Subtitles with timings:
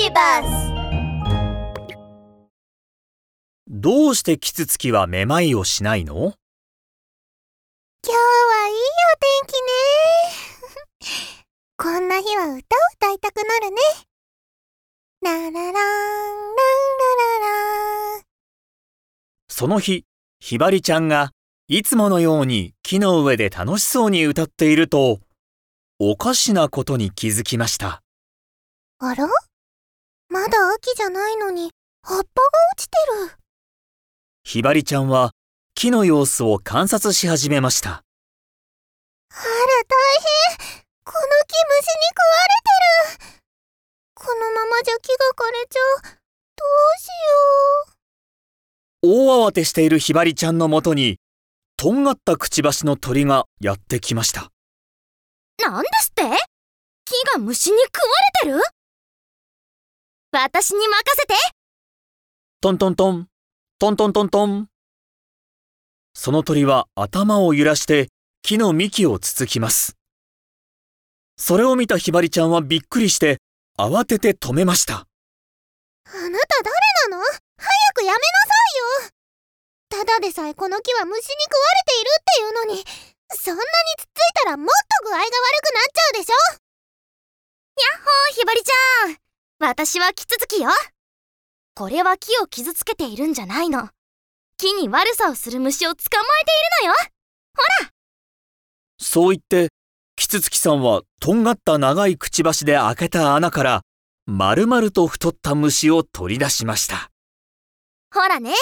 [0.00, 0.48] ビバス
[3.66, 6.14] どうしてキツツキはめまいをしないの？
[6.14, 6.34] 今
[8.06, 9.52] 日はいいお天気
[11.02, 11.42] ね。
[11.76, 12.56] こんな日は歌を
[12.94, 13.76] 歌いたくなるね。
[15.20, 15.72] ラララン、ランラ
[17.40, 17.46] ラ
[18.14, 18.22] ラン。
[19.48, 20.04] その日、
[20.38, 21.32] ひばりちゃんが
[21.66, 25.18] いつものように木の上で楽しそうに歌っていると、
[25.98, 28.00] おかしなことに気づきました。
[29.00, 29.28] あら？
[30.30, 31.70] まだ秋じゃないのに
[32.02, 32.96] 葉っぱが落ちて
[33.26, 33.32] る。
[34.44, 35.32] ひばりちゃんは
[35.74, 37.90] 木の様子を観察し始めました。
[37.90, 38.02] あら
[39.40, 39.44] 大
[40.56, 43.32] 変この木虫に食われてる
[44.14, 46.02] このままじゃ木が枯れちゃう。
[46.02, 47.06] どうし
[49.02, 49.46] よう。
[49.46, 51.18] 大慌てしているひばりちゃんのもとに、
[51.76, 54.50] とんがったくちばしの鳥がやってきました。
[55.62, 56.22] なんですって？
[57.04, 57.98] 木が虫に食
[58.46, 58.62] われてる？
[60.40, 61.34] 私に任せて
[62.60, 63.26] トントントン、
[63.80, 64.68] トントントントン。
[66.14, 68.06] その鳥は頭を揺らして
[68.42, 69.96] 木の幹をつつきます。
[71.36, 73.38] それを見たひばりちゃんはびっくりして
[73.76, 74.94] 慌てて止めました。
[74.94, 75.08] あな
[76.06, 76.30] た誰
[77.10, 77.24] なの？
[77.24, 77.34] 早
[77.94, 78.22] くやめなさ
[79.90, 82.84] いよただでさえこの木は虫に食われているっていうのに、
[83.34, 83.66] そんなに
[83.98, 84.72] つっついたらもっと
[85.04, 85.34] 具合が悪く
[85.74, 86.34] なっちゃうでしょ？
[87.82, 89.27] やっほーひばりちゃん
[89.60, 90.70] 私はキツツキよ。
[91.74, 93.88] これは木を傷つけているんじゃないの。
[94.56, 96.94] 木に悪さをする虫を捕まえているのよ。
[99.00, 99.70] そう言って、
[100.14, 103.82] キツツキさんはとんがった長いくちばしで開けた穴から、
[104.26, 107.10] 丸々と太った虫を取り出しました。
[108.14, 108.52] ほらね。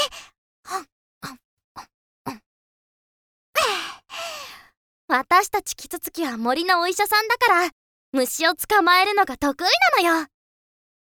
[5.09, 7.71] 私たちキツツキは森のお医者さんだから
[8.13, 9.65] 虫を捕まえるのが得意
[10.03, 10.27] なのよ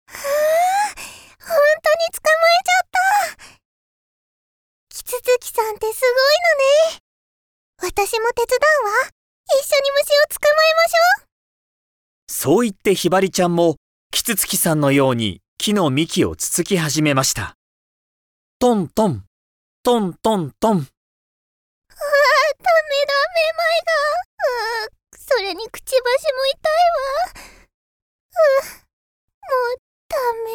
[0.07, 0.95] はあ、
[1.39, 3.53] 本当に捕まえちゃった
[4.89, 6.39] キツツキさんってすごい
[6.89, 7.03] のね
[7.81, 9.09] 私も手伝うわ
[9.45, 11.33] 一緒に虫を捕まえましょう
[12.27, 13.77] そう言ってひばりちゃんも、
[14.11, 17.55] キツツキさんのように木の幹をつつき始めました。
[18.59, 19.23] トントン、
[19.81, 20.79] トントントン。
[20.79, 20.87] ダメだ、
[23.33, 24.87] めまいが。
[24.87, 27.69] うそれにくちばしも痛いわ。
[28.31, 28.79] うーも
[29.73, 30.49] うダメ。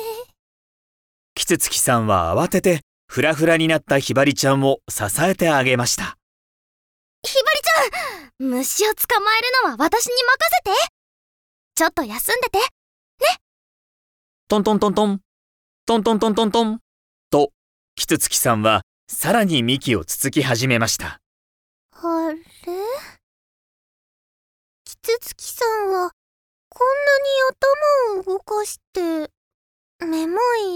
[1.49, 6.19] キツツキさんは慌てて、ふらふらになったひばりちゃんを支えてあげました。
[7.23, 10.21] ひばりちゃん虫を捕まえるのは私に任
[10.77, 10.93] せて
[11.75, 12.59] ちょっと休んでて
[14.47, 15.21] トントントントン、
[15.87, 16.81] トントントントントン。
[17.31, 17.51] と、
[17.95, 21.19] キツツキさんはさらに幹をつつき始めました。
[21.93, 22.39] あれ？
[24.85, 26.11] キツツキさんは、
[26.69, 26.89] こん
[28.13, 29.08] なに頭を動かして、め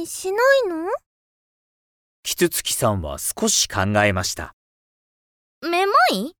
[0.06, 0.90] しないの？
[2.22, 4.54] キツツキさんは少し考えました。
[5.62, 6.34] めまい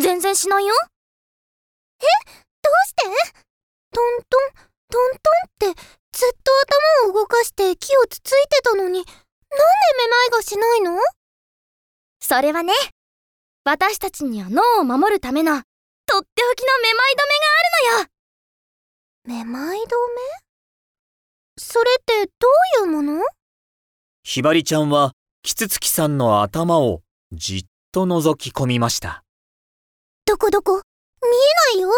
[0.00, 0.74] 全然しないよ？
[2.00, 2.08] どう
[2.86, 3.02] して？
[3.92, 4.50] トントン、
[4.88, 5.10] トン
[5.58, 5.80] トンって、
[6.12, 6.50] ずっと
[7.04, 10.98] 頭を動かして木をつついてたのに、なんでめまいがしないの？
[12.20, 12.72] それはね
[13.64, 15.66] 私たちには脳を守るためのとって
[16.16, 17.16] おきのめまい止
[17.98, 19.44] めがあるのよ。
[19.44, 19.86] めまい止め？
[21.58, 22.48] それってど
[22.82, 23.22] ういうもの？
[24.22, 27.02] ひばりちゃんはキツツキさんの頭を
[27.32, 29.22] じっと覗き込みました。
[30.24, 30.80] どこどこ？
[31.22, 31.28] 見
[31.74, 31.90] えないよ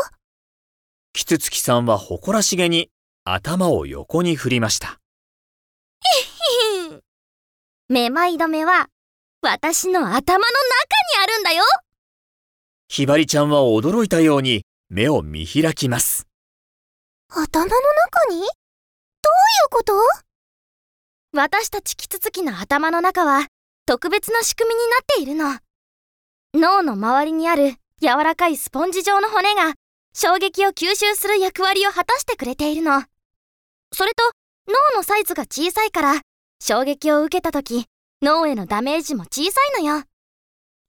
[1.12, 2.90] キツツキさんは誇らしげに
[3.24, 4.98] 頭を横に振りました。
[7.88, 8.88] めまい止めは
[9.40, 10.26] 私の頭の中に
[11.22, 11.62] あるんだよ
[12.88, 16.26] ひばりちゃんは驚いたように目を見開きます。
[17.28, 18.42] 頭の中に？
[19.24, 19.94] どういうこと？
[21.32, 23.46] 私たちキツツキの頭の中は
[23.86, 25.58] 特別な仕組みになっているの。
[26.54, 29.72] 脳の周りにある柔らかいスポンジ状の骨が
[30.14, 33.02] 衝撃を吸収する役割を果たしてくれているの。
[33.92, 34.30] それと
[34.68, 36.20] 脳のサイズが小さいから
[36.60, 37.86] 衝撃を受けた時
[38.22, 40.04] 脳へのダメージも小さいのよ。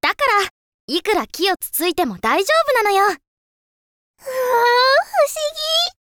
[0.02, 0.50] だから
[0.88, 3.04] いくら木をつついても大丈夫なのよ。
[3.06, 3.22] うわー、不思
[5.92, 6.05] 議。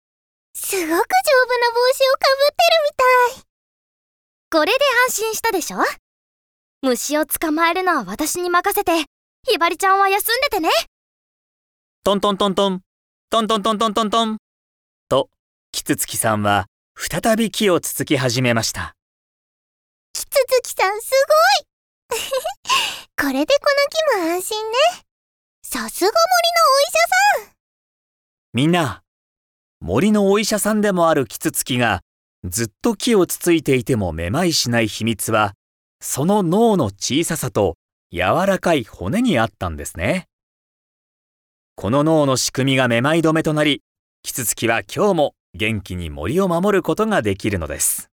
[0.71, 3.44] すごく丈夫な帽子をかぶってるみたい。
[4.51, 4.79] これで
[5.09, 5.79] 安心したでしょ？
[6.81, 9.03] 虫を捕まえるのは私に任せて
[9.50, 10.69] ひばりちゃんは休んでてね。
[12.06, 12.81] トントントントン、
[13.29, 14.09] トントントントントン。
[14.09, 14.38] トン。
[15.09, 15.29] と、
[15.73, 18.95] キツツキさんは再び木をつつき始めました。
[20.13, 21.12] キツツキさんす
[22.09, 22.21] ごい。
[23.21, 23.65] これでこ
[24.15, 24.77] の木も安心ね。
[25.63, 26.85] さすが森のお医
[27.41, 27.56] 者さん。
[28.53, 29.03] みんな、
[29.83, 32.01] 森のお医者さんでもあるキツツキが
[32.48, 35.54] ずっと木をつついていてもめまいしない秘密は、
[36.00, 37.78] その脳の小ささと
[38.12, 40.28] 柔らかい骨にあったんですね。
[41.75, 43.81] この脳の仕組みがめまい止めとなり、
[44.22, 48.10] キツツキは今日も元気に森を守ることができるのです。